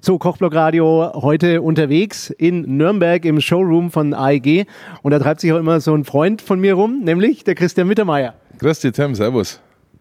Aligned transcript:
So, 0.00 0.16
Kochblock 0.16 0.54
Radio 0.54 1.10
heute 1.12 1.60
unterwegs 1.60 2.30
in 2.30 2.76
Nürnberg 2.76 3.24
im 3.24 3.40
Showroom 3.40 3.90
von 3.90 4.14
AEG. 4.14 4.68
Und 5.02 5.10
da 5.10 5.18
treibt 5.18 5.40
sich 5.40 5.52
auch 5.52 5.58
immer 5.58 5.80
so 5.80 5.92
ein 5.92 6.04
Freund 6.04 6.40
von 6.40 6.60
mir 6.60 6.74
rum, 6.74 7.00
nämlich 7.02 7.42
der 7.42 7.56
Christian 7.56 7.88
Mittermeier. 7.88 8.34
Grüß 8.60 8.78
dich, 8.78 8.92
Tim, 8.92 9.16
servus. 9.16 9.60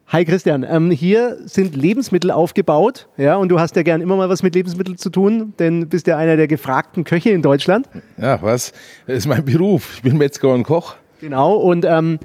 Hi 0.10 0.24
Christian, 0.24 0.64
ähm, 0.70 0.92
hier 0.92 1.38
sind 1.46 1.76
Lebensmittel 1.76 2.30
aufgebaut, 2.30 3.08
ja, 3.18 3.38
und 3.38 3.50
du 3.50 3.60
hast 3.60 3.76
ja 3.76 3.82
gern 3.82 4.02
immer 4.02 4.16
mal 4.16 4.30
was 4.30 4.44
mit 4.44 4.54
Lebensmitteln 4.54 5.00
zu 5.00 5.10
tun, 5.10 5.56
denn 5.58 5.90
bist 5.90 6.06
ja 6.06 6.16
einer 6.16 6.38
der 6.38 6.48
gefragten 6.48 7.04
Köche 7.04 7.32
in 7.32 7.42
Deutschland. 7.42 7.90
Ja, 8.18 8.40
was? 8.44 8.74
Das 9.08 9.18
ist 9.18 9.28
mein 9.28 9.46
Beruf. 9.46 9.96
Ich 9.96 10.04
bin 10.04 10.20
Metzger 10.20 10.54
und 10.54 10.62
Koch. 10.62 10.96
Genau, 11.22 11.56
und 11.56 11.86
ähm, 11.86 12.20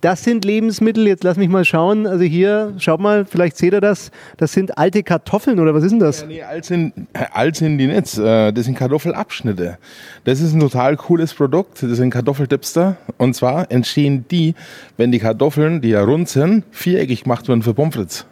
das 0.00 0.24
sind 0.24 0.44
Lebensmittel, 0.44 1.06
jetzt 1.06 1.24
lass 1.24 1.36
mich 1.36 1.48
mal 1.48 1.64
schauen, 1.64 2.06
also 2.06 2.24
hier, 2.24 2.74
schaut 2.78 3.00
mal, 3.00 3.24
vielleicht 3.24 3.56
seht 3.56 3.72
ihr 3.72 3.80
das, 3.80 4.10
das 4.36 4.52
sind 4.52 4.78
alte 4.78 5.02
Kartoffeln 5.02 5.58
oder 5.58 5.74
was 5.74 5.84
ist 5.84 5.92
denn 5.92 5.98
das? 5.98 6.20
Ja, 6.20 6.26
nee, 6.26 6.42
alt 6.42 6.64
sind, 6.64 6.92
alt 7.32 7.56
sind 7.56 7.78
die 7.78 7.86
nicht, 7.86 8.18
äh, 8.18 8.52
das 8.52 8.64
sind 8.64 8.76
Kartoffelabschnitte. 8.76 9.78
Das 10.24 10.40
ist 10.40 10.52
ein 10.52 10.60
total 10.60 10.96
cooles 10.96 11.34
Produkt, 11.34 11.82
das 11.82 11.96
sind 11.96 12.10
Kartoffeldipster 12.10 12.96
und 13.16 13.34
zwar 13.34 13.70
entstehen 13.70 14.24
die, 14.30 14.54
wenn 14.96 15.12
die 15.12 15.18
Kartoffeln, 15.18 15.80
die 15.80 15.90
ja 15.90 16.02
rund 16.02 16.28
sind, 16.28 16.64
viereckig 16.70 17.24
gemacht 17.24 17.48
werden 17.48 17.62
für 17.62 17.74
Pommes 17.74 17.94
frites. 17.94 18.26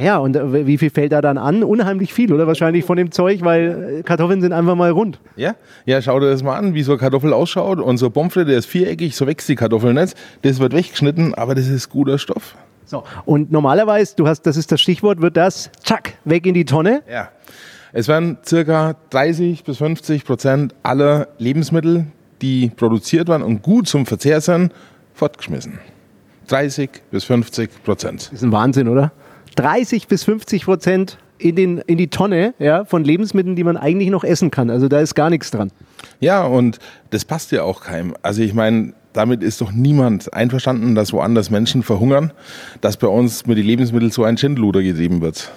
Ja, 0.00 0.18
und 0.18 0.36
äh, 0.36 0.66
wie 0.66 0.78
viel 0.78 0.90
fällt 0.90 1.12
da 1.12 1.20
dann 1.20 1.38
an? 1.38 1.62
Unheimlich 1.62 2.12
viel, 2.12 2.32
oder? 2.32 2.46
Wahrscheinlich 2.46 2.84
von 2.84 2.96
dem 2.96 3.10
Zeug, 3.10 3.40
weil 3.42 3.98
äh, 3.98 4.02
Kartoffeln 4.02 4.40
sind 4.40 4.52
einfach 4.52 4.74
mal 4.74 4.90
rund. 4.90 5.20
Ja, 5.36 5.54
ja, 5.86 6.00
schau 6.02 6.20
dir 6.20 6.30
das 6.30 6.42
mal 6.42 6.56
an, 6.56 6.74
wie 6.74 6.82
so 6.82 6.92
eine 6.92 6.98
Kartoffel 6.98 7.32
ausschaut. 7.32 7.80
Und 7.80 7.98
so 7.98 8.10
Pommes 8.10 8.32
frites, 8.32 8.48
der 8.48 8.58
ist 8.58 8.66
viereckig, 8.66 9.16
so 9.16 9.26
wächst 9.26 9.48
die 9.48 9.56
Kartoffel 9.56 9.94
nicht. 9.94 10.14
Das 10.42 10.58
wird 10.60 10.72
weggeschnitten, 10.72 11.34
aber 11.34 11.54
das 11.54 11.68
ist 11.68 11.88
guter 11.88 12.18
Stoff. 12.18 12.56
So, 12.84 13.04
und 13.26 13.52
normalerweise, 13.52 14.16
du 14.16 14.26
hast, 14.26 14.42
das 14.42 14.56
ist 14.56 14.72
das 14.72 14.80
Stichwort, 14.80 15.20
wird 15.20 15.36
das, 15.36 15.70
zack, 15.84 16.14
weg 16.24 16.46
in 16.46 16.54
die 16.54 16.64
Tonne. 16.64 17.02
Ja. 17.10 17.28
Es 17.92 18.08
werden 18.08 18.38
circa 18.44 18.96
30 19.10 19.64
bis 19.64 19.78
50 19.78 20.24
Prozent 20.24 20.74
aller 20.82 21.28
Lebensmittel, 21.38 22.06
die 22.40 22.70
produziert 22.74 23.28
werden 23.28 23.42
und 23.42 23.62
gut 23.62 23.88
zum 23.88 24.06
Verzehr 24.06 24.40
sind, 24.40 24.72
fortgeschmissen. 25.14 25.78
30 26.48 26.90
bis 27.10 27.24
50 27.24 27.84
Prozent. 27.84 28.26
Das 28.26 28.32
ist 28.32 28.42
ein 28.42 28.52
Wahnsinn, 28.52 28.88
oder? 28.88 29.12
30 29.58 30.06
bis 30.06 30.22
50 30.24 30.64
Prozent 30.64 31.18
in, 31.38 31.56
den, 31.56 31.78
in 31.78 31.98
die 31.98 32.08
Tonne 32.08 32.54
ja, 32.58 32.84
von 32.84 33.04
Lebensmitteln, 33.04 33.56
die 33.56 33.64
man 33.64 33.76
eigentlich 33.76 34.10
noch 34.10 34.22
essen 34.22 34.50
kann. 34.50 34.70
Also 34.70 34.88
da 34.88 35.00
ist 35.00 35.14
gar 35.14 35.30
nichts 35.30 35.50
dran. 35.50 35.72
Ja, 36.20 36.44
und 36.44 36.78
das 37.10 37.24
passt 37.24 37.50
ja 37.50 37.64
auch 37.64 37.80
keinem. 37.80 38.14
Also 38.22 38.42
ich 38.42 38.54
meine, 38.54 38.92
damit 39.12 39.42
ist 39.42 39.60
doch 39.60 39.72
niemand 39.72 40.32
einverstanden, 40.32 40.94
dass 40.94 41.12
woanders 41.12 41.50
Menschen 41.50 41.82
verhungern, 41.82 42.32
dass 42.80 42.96
bei 42.96 43.08
uns 43.08 43.46
mit 43.46 43.58
den 43.58 43.66
Lebensmitteln 43.66 44.12
so 44.12 44.22
ein 44.22 44.36
Schindluder 44.36 44.82
getrieben 44.82 45.20
wird. 45.20 45.50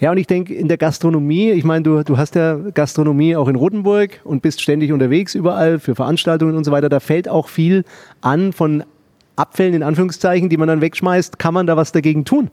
Ja, 0.00 0.10
und 0.10 0.16
ich 0.16 0.26
denke, 0.26 0.54
in 0.54 0.68
der 0.68 0.78
Gastronomie, 0.78 1.50
ich 1.50 1.62
meine, 1.62 1.82
du, 1.82 2.02
du 2.02 2.16
hast 2.16 2.34
ja 2.34 2.56
Gastronomie 2.74 3.36
auch 3.36 3.48
in 3.48 3.54
Rotenburg 3.54 4.20
und 4.24 4.42
bist 4.42 4.60
ständig 4.60 4.92
unterwegs 4.92 5.34
überall 5.34 5.78
für 5.78 5.94
Veranstaltungen 5.94 6.56
und 6.56 6.64
so 6.64 6.72
weiter. 6.72 6.88
Da 6.88 7.00
fällt 7.00 7.28
auch 7.28 7.48
viel 7.48 7.84
an 8.20 8.52
von 8.52 8.82
Abfällen 9.36 9.74
in 9.74 9.82
Anführungszeichen, 9.82 10.48
die 10.48 10.56
man 10.56 10.68
dann 10.68 10.80
wegschmeißt. 10.80 11.38
Kann 11.38 11.54
man 11.54 11.66
da 11.66 11.76
was 11.76 11.92
dagegen 11.92 12.24
tun? 12.24 12.50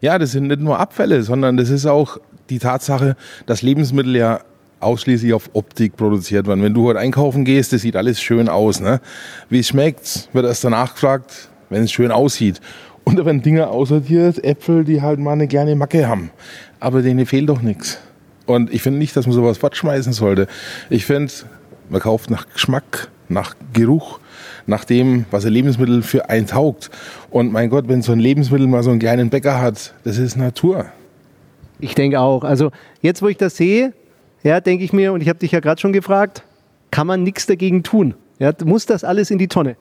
Ja, 0.00 0.18
das 0.18 0.32
sind 0.32 0.48
nicht 0.48 0.60
nur 0.60 0.78
Abfälle, 0.78 1.22
sondern 1.22 1.56
das 1.56 1.70
ist 1.70 1.86
auch 1.86 2.18
die 2.50 2.58
Tatsache, 2.58 3.16
dass 3.46 3.62
Lebensmittel 3.62 4.16
ja 4.16 4.40
ausschließlich 4.80 5.32
auf 5.32 5.50
Optik 5.54 5.96
produziert 5.96 6.46
werden. 6.46 6.62
Wenn 6.62 6.74
du 6.74 6.86
heute 6.86 7.00
einkaufen 7.00 7.44
gehst, 7.44 7.72
das 7.72 7.82
sieht 7.82 7.96
alles 7.96 8.20
schön 8.20 8.48
aus. 8.48 8.80
Ne? 8.80 9.00
Wie 9.48 9.58
es 9.58 9.68
schmeckt, 9.68 10.28
wird 10.32 10.46
erst 10.46 10.64
danach 10.64 10.94
gefragt, 10.94 11.48
wenn 11.68 11.82
es 11.82 11.92
schön 11.92 12.12
aussieht. 12.12 12.60
Und 13.04 13.18
da 13.18 13.24
werden 13.24 13.42
Dinge 13.42 13.68
aussortiert, 13.68 14.44
Äpfel, 14.44 14.84
die 14.84 15.00
halt 15.00 15.18
mal 15.18 15.32
eine 15.32 15.48
kleine 15.48 15.74
Macke 15.74 16.06
haben. 16.06 16.30
Aber 16.78 17.02
denen 17.02 17.24
fehlt 17.26 17.48
doch 17.48 17.62
nichts. 17.62 17.98
Und 18.46 18.72
ich 18.72 18.82
finde 18.82 18.98
nicht, 18.98 19.16
dass 19.16 19.26
man 19.26 19.34
sowas 19.34 19.58
fortschmeißen 19.58 20.12
sollte. 20.12 20.46
Ich 20.90 21.06
finde, 21.06 21.32
man 21.88 22.00
kauft 22.00 22.30
nach 22.30 22.46
Geschmack, 22.52 23.08
nach 23.28 23.54
Geruch, 23.72 24.20
nach 24.66 24.84
dem, 24.84 25.24
was 25.30 25.44
ein 25.44 25.52
Lebensmittel 25.52 26.02
für 26.02 26.28
einen 26.28 26.46
taugt. 26.46 26.90
Und 27.30 27.52
mein 27.52 27.70
Gott, 27.70 27.88
wenn 27.88 28.02
so 28.02 28.12
ein 28.12 28.20
Lebensmittel 28.20 28.66
mal 28.66 28.82
so 28.82 28.90
einen 28.90 28.98
kleinen 28.98 29.30
Bäcker 29.30 29.60
hat, 29.60 29.94
das 30.04 30.18
ist 30.18 30.36
Natur. 30.36 30.86
Ich 31.80 31.94
denke 31.94 32.20
auch. 32.20 32.44
Also 32.44 32.70
jetzt, 33.02 33.22
wo 33.22 33.28
ich 33.28 33.36
das 33.36 33.56
sehe, 33.56 33.92
ja, 34.42 34.60
denke 34.60 34.84
ich 34.84 34.92
mir, 34.92 35.12
und 35.12 35.20
ich 35.20 35.28
habe 35.28 35.38
dich 35.38 35.52
ja 35.52 35.60
gerade 35.60 35.80
schon 35.80 35.92
gefragt, 35.92 36.42
kann 36.90 37.06
man 37.06 37.22
nichts 37.22 37.46
dagegen 37.46 37.82
tun? 37.82 38.14
Ja, 38.38 38.52
muss 38.64 38.86
das 38.86 39.04
alles 39.04 39.30
in 39.30 39.38
die 39.38 39.48
Tonne? 39.48 39.76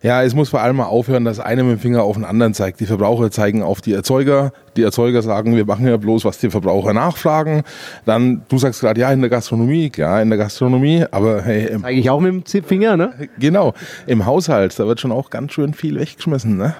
Ja, 0.00 0.22
es 0.22 0.34
muss 0.34 0.48
vor 0.48 0.60
allem 0.60 0.76
mal 0.76 0.84
aufhören, 0.84 1.24
dass 1.24 1.40
einer 1.40 1.64
mit 1.64 1.78
dem 1.78 1.80
Finger 1.80 2.04
auf 2.04 2.14
den 2.14 2.24
anderen 2.24 2.54
zeigt. 2.54 2.78
Die 2.78 2.86
Verbraucher 2.86 3.32
zeigen 3.32 3.62
auf 3.62 3.80
die 3.80 3.92
Erzeuger. 3.92 4.52
Die 4.76 4.82
Erzeuger 4.82 5.22
sagen, 5.22 5.56
wir 5.56 5.64
machen 5.64 5.88
ja 5.88 5.96
bloß, 5.96 6.24
was 6.24 6.38
die 6.38 6.50
Verbraucher 6.50 6.92
nachfragen. 6.92 7.64
Dann, 8.04 8.42
du 8.48 8.58
sagst 8.58 8.80
gerade, 8.80 9.00
ja, 9.00 9.10
in 9.10 9.20
der 9.20 9.30
Gastronomie, 9.30 9.90
ja, 9.96 10.20
in 10.20 10.28
der 10.28 10.38
Gastronomie, 10.38 11.04
aber 11.10 11.42
hey. 11.42 11.76
Zeige 11.80 12.00
ich 12.00 12.10
auch 12.10 12.20
mit 12.20 12.52
dem 12.52 12.64
Finger, 12.64 12.96
ne? 12.96 13.12
Genau. 13.40 13.74
Im 14.06 14.24
Haushalt, 14.24 14.78
da 14.78 14.86
wird 14.86 15.00
schon 15.00 15.10
auch 15.10 15.30
ganz 15.30 15.52
schön 15.52 15.74
viel 15.74 15.98
weggeschmissen, 15.98 16.56
ne? 16.56 16.76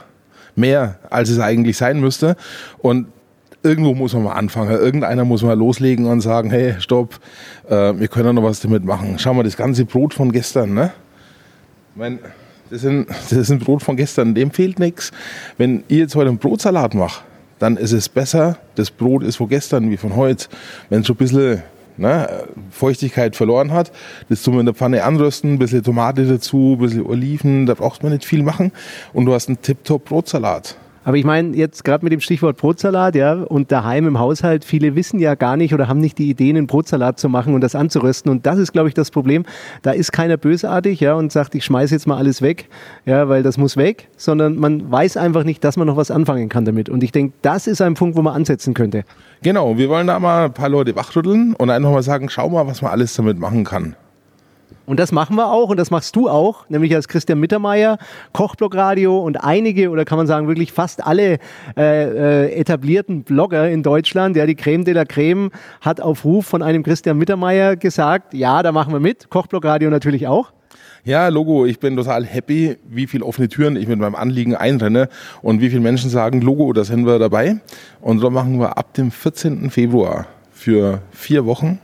Mehr, 0.54 0.98
als 1.10 1.28
es 1.28 1.40
eigentlich 1.40 1.76
sein 1.76 1.98
müsste. 2.00 2.36
Und 2.78 3.08
irgendwo 3.64 3.94
muss 3.94 4.12
man 4.12 4.24
mal 4.24 4.34
anfangen. 4.34 4.70
Irgendeiner 4.70 5.24
muss 5.24 5.42
mal 5.42 5.58
loslegen 5.58 6.06
und 6.06 6.20
sagen, 6.20 6.50
hey, 6.50 6.76
stopp, 6.78 7.18
äh, 7.68 7.98
wir 7.98 8.06
können 8.06 8.26
ja 8.26 8.32
noch 8.32 8.44
was 8.44 8.60
damit 8.60 8.84
machen. 8.84 9.18
Schau 9.18 9.34
mal, 9.34 9.42
das 9.42 9.56
ganze 9.56 9.84
Brot 9.84 10.14
von 10.14 10.30
gestern, 10.30 10.74
ne? 10.74 10.92
Ich 11.90 11.96
mein, 11.96 12.20
das, 12.70 12.84
ist 13.32 13.50
ein 13.50 13.58
Brot 13.58 13.82
von 13.82 13.96
gestern, 13.96 14.34
dem 14.34 14.50
fehlt 14.50 14.78
nichts. 14.78 15.10
Wenn 15.56 15.84
ihr 15.88 15.98
jetzt 15.98 16.14
heute 16.14 16.28
einen 16.28 16.38
Brotsalat 16.38 16.94
macht, 16.94 17.24
dann 17.58 17.76
ist 17.76 17.92
es 17.92 18.08
besser, 18.08 18.58
das 18.76 18.90
Brot 18.90 19.22
ist 19.22 19.36
von 19.36 19.48
gestern 19.48 19.90
wie 19.90 19.96
von 19.96 20.16
heute. 20.16 20.46
Wenn 20.90 21.00
es 21.00 21.06
schon 21.06 21.16
ein 21.16 21.18
bisschen 21.18 21.62
ne, 21.96 22.44
Feuchtigkeit 22.70 23.36
verloren 23.36 23.72
hat, 23.72 23.92
das 24.28 24.42
tun 24.42 24.54
wir 24.54 24.60
in 24.60 24.66
der 24.66 24.74
Pfanne 24.74 25.04
anrösten, 25.04 25.54
ein 25.54 25.58
bisschen 25.58 25.82
Tomate 25.82 26.26
dazu, 26.26 26.76
ein 26.78 26.82
bisschen 26.82 27.06
Oliven, 27.06 27.66
da 27.66 27.74
braucht 27.74 28.02
man 28.02 28.12
nicht 28.12 28.24
viel 28.24 28.42
machen 28.42 28.72
und 29.12 29.24
du 29.24 29.34
hast 29.34 29.48
einen 29.48 29.60
Tip-Top 29.60 30.04
Brotsalat. 30.04 30.76
Aber 31.04 31.16
ich 31.16 31.24
meine, 31.24 31.56
jetzt 31.56 31.84
gerade 31.84 32.04
mit 32.04 32.12
dem 32.12 32.20
Stichwort 32.20 32.56
Brotsalat, 32.56 33.14
ja, 33.14 33.34
und 33.34 33.72
daheim 33.72 34.06
im 34.06 34.18
Haushalt, 34.18 34.64
viele 34.64 34.94
wissen 34.94 35.18
ja 35.18 35.34
gar 35.34 35.56
nicht 35.56 35.72
oder 35.72 35.88
haben 35.88 36.00
nicht 36.00 36.18
die 36.18 36.28
Ideen, 36.28 36.56
einen 36.56 36.66
Brotsalat 36.66 37.18
zu 37.18 37.28
machen 37.28 37.54
und 37.54 37.60
das 37.60 37.74
anzurösten. 37.74 38.30
Und 38.30 38.46
das 38.46 38.58
ist, 38.58 38.72
glaube 38.72 38.88
ich, 38.88 38.94
das 38.94 39.10
Problem. 39.10 39.44
Da 39.82 39.92
ist 39.92 40.12
keiner 40.12 40.36
bösartig, 40.36 41.00
ja, 41.00 41.14
und 41.14 41.32
sagt, 41.32 41.54
ich 41.54 41.64
schmeiße 41.64 41.94
jetzt 41.94 42.06
mal 42.06 42.16
alles 42.16 42.42
weg, 42.42 42.68
ja, 43.06 43.28
weil 43.28 43.42
das 43.42 43.58
muss 43.58 43.76
weg, 43.76 44.08
sondern 44.16 44.56
man 44.56 44.90
weiß 44.90 45.16
einfach 45.16 45.44
nicht, 45.44 45.64
dass 45.64 45.76
man 45.76 45.86
noch 45.86 45.96
was 45.96 46.10
anfangen 46.10 46.48
kann 46.48 46.64
damit. 46.64 46.88
Und 46.88 47.02
ich 47.02 47.12
denke, 47.12 47.34
das 47.42 47.66
ist 47.66 47.80
ein 47.80 47.94
Punkt, 47.94 48.16
wo 48.16 48.22
man 48.22 48.34
ansetzen 48.34 48.74
könnte. 48.74 49.04
Genau, 49.42 49.78
wir 49.78 49.88
wollen 49.88 50.06
da 50.06 50.18
mal 50.18 50.46
ein 50.46 50.52
paar 50.52 50.68
Leute 50.68 50.96
wachrütteln 50.96 51.54
und 51.54 51.70
einfach 51.70 51.90
mal 51.90 52.02
sagen, 52.02 52.28
schau 52.28 52.48
mal, 52.48 52.66
was 52.66 52.82
man 52.82 52.90
alles 52.90 53.14
damit 53.14 53.38
machen 53.38 53.64
kann. 53.64 53.96
Und 54.88 54.98
das 54.98 55.12
machen 55.12 55.36
wir 55.36 55.52
auch 55.52 55.68
und 55.68 55.76
das 55.76 55.90
machst 55.90 56.16
du 56.16 56.30
auch, 56.30 56.66
nämlich 56.70 56.94
als 56.94 57.08
Christian 57.08 57.38
Mittermeier, 57.38 57.98
Kochblogradio 58.32 59.18
und 59.18 59.36
einige 59.44 59.90
oder 59.90 60.06
kann 60.06 60.16
man 60.16 60.26
sagen 60.26 60.48
wirklich 60.48 60.72
fast 60.72 61.06
alle 61.06 61.36
äh, 61.76 62.46
äh, 62.46 62.52
etablierten 62.54 63.22
Blogger 63.22 63.68
in 63.68 63.82
Deutschland. 63.82 64.34
Ja, 64.34 64.46
die 64.46 64.54
Creme 64.54 64.86
de 64.86 64.94
la 64.94 65.04
Creme 65.04 65.50
hat 65.82 66.00
auf 66.00 66.24
Ruf 66.24 66.46
von 66.46 66.62
einem 66.62 66.84
Christian 66.84 67.18
Mittermeier 67.18 67.76
gesagt, 67.76 68.32
ja, 68.32 68.62
da 68.62 68.72
machen 68.72 68.94
wir 68.94 68.98
mit. 68.98 69.28
Kochblogradio 69.28 69.90
natürlich 69.90 70.26
auch. 70.26 70.52
Ja, 71.04 71.28
Logo, 71.28 71.66
ich 71.66 71.78
bin 71.78 71.94
total 71.94 72.24
happy, 72.24 72.78
wie 72.88 73.06
viele 73.06 73.26
offene 73.26 73.48
Türen 73.50 73.76
ich 73.76 73.88
mit 73.88 73.98
meinem 73.98 74.14
Anliegen 74.14 74.54
einrenne 74.54 75.10
und 75.42 75.60
wie 75.60 75.68
viele 75.68 75.82
Menschen 75.82 76.08
sagen, 76.08 76.40
Logo, 76.40 76.72
da 76.72 76.84
sind 76.84 77.04
wir 77.04 77.18
dabei. 77.18 77.60
Und 78.00 78.20
so 78.20 78.30
machen 78.30 78.58
wir 78.58 78.78
ab 78.78 78.94
dem 78.94 79.10
14. 79.10 79.68
Februar 79.68 80.28
für 80.50 81.02
vier 81.10 81.44
Wochen, 81.44 81.78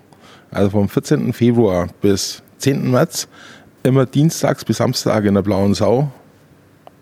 also 0.51 0.71
vom 0.71 0.89
14. 0.89 1.35
Februar 1.35 1.89
bis 2.01 2.43
10. 2.65 2.91
März, 2.91 3.29
immer 3.83 4.07
dienstags 4.07 4.65
bis 4.65 4.79
Samstag 4.79 5.27
in 5.27 5.35
der 5.35 5.43
Blauen 5.43 5.75
Sau. 5.75 6.11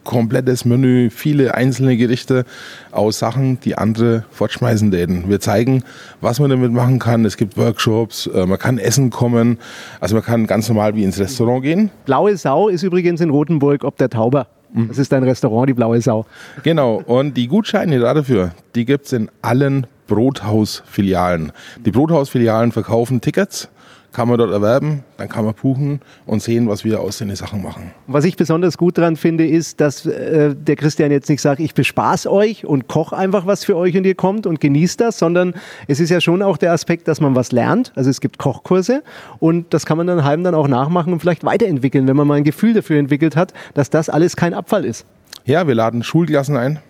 Komplettes 0.03 0.65
Menü, 0.65 1.09
viele 1.09 1.55
einzelne 1.55 1.97
Gerichte 1.97 2.45
aus 2.91 3.21
Sachen, 3.21 3.61
die 3.61 3.78
andere 3.78 4.25
fortschmeißen 4.33 4.91
täten. 4.91 5.28
Wir 5.28 5.39
zeigen, 5.39 5.84
was 6.21 6.41
man 6.41 6.50
damit 6.50 6.73
machen 6.73 6.99
kann. 6.99 7.25
Es 7.25 7.37
gibt 7.37 7.56
Workshops, 7.56 8.27
äh, 8.27 8.45
man 8.45 8.59
kann 8.59 8.78
essen 8.78 9.11
kommen. 9.11 9.59
Also 10.00 10.17
man 10.17 10.25
kann 10.25 10.49
ganz 10.49 10.69
normal 10.69 10.97
wie 10.97 11.05
ins 11.05 11.20
Restaurant 11.20 11.62
gehen. 11.62 11.93
Blaue 12.06 12.37
Sau 12.37 12.67
ist 12.69 12.82
übrigens 12.82 13.20
in 13.20 13.31
Rothenburg 13.31 13.85
ob 13.85 13.97
der 13.99 14.11
Tauber. 14.11 14.49
Mhm. 14.73 14.88
Das 14.88 14.99
ist 14.99 15.12
dein 15.12 15.23
Restaurant, 15.23 15.69
die 15.69 15.75
Blaue 15.75 16.00
Sau. 16.00 16.26
Genau. 16.65 17.00
Und 17.06 17.37
die 17.37 17.47
Gutscheine 17.47 18.00
dafür, 18.00 18.50
die 18.75 18.85
gibt 18.85 19.06
es 19.06 19.12
in 19.12 19.31
allen 19.43 19.87
Brothaus-Filialen. 20.08 21.53
Die 21.87 21.93
Brothaus-Filialen 21.93 22.73
verkaufen 22.73 23.20
Tickets 23.20 23.69
kann 24.12 24.29
man 24.29 24.38
dort 24.38 24.53
erwerben, 24.53 25.05
dann 25.17 25.29
kann 25.29 25.44
man 25.44 25.55
buchen 25.55 26.00
und 26.26 26.43
sehen, 26.43 26.69
was 26.69 26.85
wir 26.85 27.00
aus 27.00 27.19
den 27.19 27.35
Sachen 27.35 27.62
machen. 27.62 27.93
Was 28.06 28.25
ich 28.25 28.37
besonders 28.37 28.79
gut 28.79 28.99
daran 28.99 29.17
finde, 29.17 29.47
ist, 29.47 29.81
dass 29.81 30.06
äh, 30.06 30.55
der 30.55 30.76
Christian 30.76 31.11
jetzt 31.11 31.29
nicht 31.29 31.41
sagt, 31.41 31.61
ich 31.61 31.75
bespaß 31.75 32.26
euch 32.26 32.67
und 32.67 32.88
koche 32.88 33.17
einfach 33.17 33.47
was 33.47 33.64
für 33.64 33.76
euch 33.76 33.97
und 33.97 34.05
ihr 34.05 34.14
kommt 34.14 34.47
und 34.47 34.61
genießt 34.61 35.00
das, 35.00 35.19
sondern 35.19 35.55
es 35.88 36.00
ist 36.00 36.11
ja 36.11 36.20
schon 36.20 36.43
auch 36.43 36.56
der 36.56 36.73
Aspekt, 36.73 37.09
dass 37.09 37.20
man 37.20 37.35
was 37.35 37.53
lernt. 37.53 37.93
Also 37.94 38.11
es 38.11 38.20
gibt 38.20 38.38
Kochkurse 38.38 39.03
und 39.38 39.73
das 39.75 39.87
kann 39.87 39.97
man 39.97 40.06
dann 40.06 40.25
heim 40.25 40.44
dann 40.44 40.55
auch 40.55 40.69
nachmachen 40.69 41.12
und 41.12 41.20
vielleicht 41.20 41.44
weiterentwickeln, 41.44 42.06
wenn 42.06 42.17
man 42.17 42.26
mal 42.26 42.35
ein 42.35 42.44
Gefühl 42.44 42.75
dafür 42.75 42.99
entwickelt 42.99 43.37
hat, 43.37 43.53
dass 43.75 43.91
das 43.91 44.08
alles 44.08 44.37
kein 44.37 44.55
Abfall 44.55 44.85
ist. 44.85 45.06
Ja, 45.44 45.67
wir 45.67 45.75
laden 45.75 46.03
Schulklassen 46.03 46.56
ein 46.56 46.81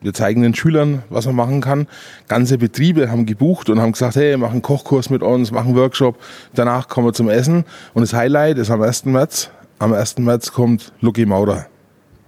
wir 0.00 0.14
zeigen 0.14 0.42
den 0.42 0.54
Schülern, 0.54 1.02
was 1.10 1.26
man 1.26 1.34
machen 1.34 1.60
kann. 1.60 1.88
Ganze 2.28 2.58
Betriebe 2.58 3.10
haben 3.10 3.26
gebucht 3.26 3.68
und 3.68 3.80
haben 3.80 3.92
gesagt, 3.92 4.16
hey, 4.16 4.36
machen 4.36 4.52
einen 4.52 4.62
Kochkurs 4.62 5.10
mit 5.10 5.22
uns, 5.22 5.50
machen 5.50 5.68
einen 5.68 5.76
Workshop. 5.76 6.18
Danach 6.54 6.88
kommen 6.88 7.08
wir 7.08 7.12
zum 7.12 7.28
Essen. 7.28 7.64
Und 7.94 8.02
das 8.02 8.12
Highlight 8.12 8.58
ist 8.58 8.70
am 8.70 8.80
1. 8.80 9.06
März. 9.06 9.50
Am 9.78 9.92
1. 9.92 10.18
März 10.18 10.52
kommt 10.52 10.92
Lucky 11.00 11.26
Maurer. 11.26 11.66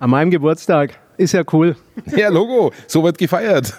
An 0.01 0.11
meinem 0.11 0.31
Geburtstag. 0.31 0.99
Ist 1.17 1.33
ja 1.33 1.43
cool. 1.53 1.77
Ja, 2.17 2.31
Logo, 2.31 2.73
so 2.87 3.05
wird 3.05 3.19
gefeiert. 3.19 3.75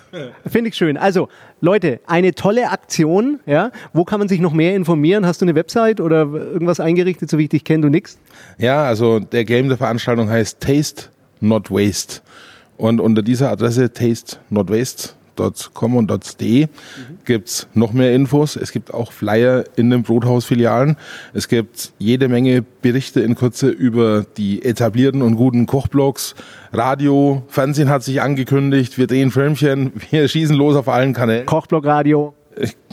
Finde 0.46 0.70
ich 0.70 0.76
schön. 0.76 0.96
Also, 0.96 1.28
Leute, 1.60 2.00
eine 2.06 2.36
tolle 2.36 2.70
Aktion. 2.70 3.40
Ja? 3.48 3.72
Wo 3.94 4.06
kann 4.06 4.20
man 4.20 4.28
sich 4.28 4.40
noch 4.40 4.54
mehr 4.54 4.76
informieren? 4.76 5.26
Hast 5.26 5.42
du 5.42 5.46
eine 5.46 5.56
Website 5.56 6.00
oder 6.00 6.32
irgendwas 6.32 6.80
eingerichtet, 6.80 7.32
so 7.32 7.40
wie 7.40 7.44
ich 7.44 7.50
dich 7.50 7.64
kenne, 7.64 7.82
du 7.82 7.90
nix? 7.90 8.20
Ja, 8.60 8.84
also 8.84 9.20
der 9.20 9.44
Game 9.44 9.70
der 9.70 9.78
Veranstaltung 9.78 10.30
heißt 10.30 10.60
Taste 10.60 11.06
Not 11.40 11.72
Waste. 11.72 12.22
Und 12.82 13.00
unter 13.00 13.22
dieser 13.22 13.52
Adresse 13.52 13.94
Taste 13.94 14.38
Not 14.50 14.72
Waste 14.72 15.10
.com 15.74 15.96
und 15.96 16.12
.de 16.42 16.66
mhm. 16.66 16.70
gibt 17.26 17.48
es 17.48 17.68
noch 17.74 17.94
mehr 17.94 18.14
Infos. 18.14 18.56
Es 18.56 18.72
gibt 18.72 18.94
auch 18.94 19.12
Flyer 19.12 19.64
in 19.76 19.90
den 19.92 20.04
Brothaus-Filialen. 20.04 20.98
Es 21.34 21.48
gibt 21.48 21.94
jede 22.00 22.28
Menge 22.28 22.64
Berichte 22.82 23.22
in 23.22 23.36
Kürze 23.36 23.70
über 23.70 24.26
die 24.38 24.64
etablierten 24.64 25.22
und 25.22 25.36
guten 25.36 25.68
Kochblogs. 25.68 26.36
Radio, 26.74 27.44
Fernsehen 27.48 27.90
hat 27.90 28.04
sich 28.04 28.22
angekündigt. 28.22 28.98
Wir 28.98 29.08
drehen 29.08 29.30
Filmchen. 29.32 29.94
Wir 30.10 30.28
schießen 30.28 30.56
los 30.56 30.76
auf 30.76 30.90
allen 30.90 31.14
Kanälen. 31.14 31.46
Kochblog 31.46 31.86
Radio 31.86 32.34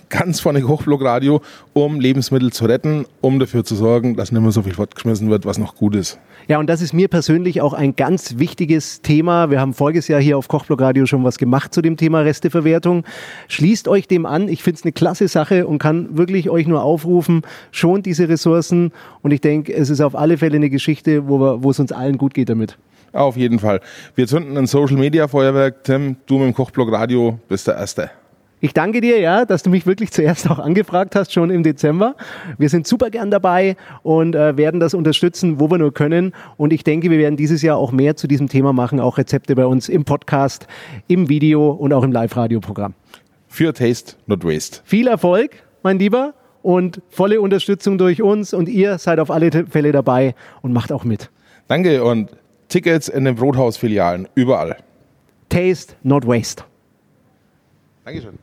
ganz 0.08 0.40
vorne 0.40 0.66
Hochblogradio, 0.66 1.40
um 1.72 2.00
Lebensmittel 2.00 2.52
zu 2.52 2.66
retten, 2.66 3.06
um 3.20 3.38
dafür 3.38 3.64
zu 3.64 3.74
sorgen, 3.74 4.16
dass 4.16 4.32
nicht 4.32 4.40
mehr 4.40 4.52
so 4.52 4.62
viel 4.62 4.74
fortgeschmissen 4.74 5.30
wird, 5.30 5.46
was 5.46 5.58
noch 5.58 5.74
gut 5.74 5.94
ist. 5.94 6.18
Ja, 6.48 6.58
und 6.58 6.68
das 6.68 6.80
ist 6.80 6.94
mir 6.94 7.08
persönlich 7.08 7.60
auch 7.60 7.74
ein 7.74 7.94
ganz 7.94 8.38
wichtiges 8.38 9.02
Thema. 9.02 9.50
Wir 9.50 9.60
haben 9.60 9.74
voriges 9.74 10.08
Jahr 10.08 10.20
hier 10.20 10.38
auf 10.38 10.48
Kochblogradio 10.48 11.04
schon 11.06 11.22
was 11.24 11.36
gemacht 11.36 11.74
zu 11.74 11.82
dem 11.82 11.96
Thema 11.96 12.20
Resteverwertung. 12.20 13.04
Schließt 13.48 13.86
euch 13.86 14.08
dem 14.08 14.24
an. 14.24 14.48
Ich 14.48 14.62
finde 14.62 14.78
es 14.78 14.84
eine 14.84 14.92
klasse 14.92 15.28
Sache 15.28 15.66
und 15.66 15.78
kann 15.78 16.16
wirklich 16.16 16.48
euch 16.48 16.66
nur 16.66 16.82
aufrufen, 16.82 17.42
schont 17.70 18.06
diese 18.06 18.28
Ressourcen. 18.28 18.92
Und 19.22 19.32
ich 19.32 19.40
denke, 19.40 19.74
es 19.74 19.90
ist 19.90 20.00
auf 20.00 20.14
alle 20.14 20.38
Fälle 20.38 20.56
eine 20.56 20.70
Geschichte, 20.70 21.28
wo, 21.28 21.70
es 21.70 21.78
uns 21.78 21.92
allen 21.92 22.16
gut 22.16 22.32
geht 22.32 22.48
damit. 22.48 22.78
Auf 23.12 23.36
jeden 23.36 23.58
Fall. 23.58 23.80
Wir 24.14 24.26
zünden 24.26 24.56
ein 24.56 24.66
Social 24.66 24.96
Media 24.96 25.28
Feuerwerk. 25.28 25.84
Tim, 25.84 26.16
du 26.26 26.38
mit 26.38 26.46
dem 26.46 26.54
Kochblog 26.54 26.92
Radio 26.92 27.38
bist 27.48 27.66
der 27.66 27.76
Erste. 27.76 28.10
Ich 28.60 28.74
danke 28.74 29.00
dir, 29.00 29.20
ja, 29.20 29.44
dass 29.44 29.62
du 29.62 29.70
mich 29.70 29.86
wirklich 29.86 30.10
zuerst 30.10 30.50
auch 30.50 30.58
angefragt 30.58 31.14
hast, 31.14 31.32
schon 31.32 31.50
im 31.50 31.62
Dezember. 31.62 32.16
Wir 32.58 32.68
sind 32.68 32.88
super 32.88 33.08
gern 33.08 33.30
dabei 33.30 33.76
und 34.02 34.34
äh, 34.34 34.56
werden 34.56 34.80
das 34.80 34.94
unterstützen, 34.94 35.60
wo 35.60 35.70
wir 35.70 35.78
nur 35.78 35.94
können. 35.94 36.32
Und 36.56 36.72
ich 36.72 36.82
denke, 36.82 37.08
wir 37.10 37.18
werden 37.18 37.36
dieses 37.36 37.62
Jahr 37.62 37.76
auch 37.76 37.92
mehr 37.92 38.16
zu 38.16 38.26
diesem 38.26 38.48
Thema 38.48 38.72
machen, 38.72 38.98
auch 38.98 39.16
Rezepte 39.16 39.54
bei 39.54 39.64
uns 39.64 39.88
im 39.88 40.04
Podcast, 40.04 40.66
im 41.06 41.28
Video 41.28 41.70
und 41.70 41.92
auch 41.92 42.02
im 42.02 42.10
Live-Radio-Programm. 42.10 42.94
Für 43.46 43.72
Taste, 43.72 44.16
not 44.26 44.44
Waste. 44.44 44.80
Viel 44.84 45.06
Erfolg, 45.06 45.62
mein 45.84 46.00
Lieber, 46.00 46.34
und 46.62 47.00
volle 47.10 47.40
Unterstützung 47.40 47.96
durch 47.96 48.22
uns. 48.22 48.52
Und 48.52 48.68
ihr 48.68 48.98
seid 48.98 49.20
auf 49.20 49.30
alle 49.30 49.66
Fälle 49.68 49.92
dabei 49.92 50.34
und 50.62 50.72
macht 50.72 50.90
auch 50.90 51.04
mit. 51.04 51.30
Danke 51.68 52.02
und 52.02 52.30
Tickets 52.68 53.08
in 53.08 53.24
den 53.24 53.36
Brothaus-Filialen, 53.36 54.26
überall. 54.34 54.76
Taste, 55.48 55.94
not 56.02 56.26
Waste. 56.26 56.64
Dankeschön. 58.08 58.38